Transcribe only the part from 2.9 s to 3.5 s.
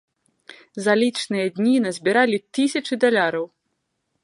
даляраў.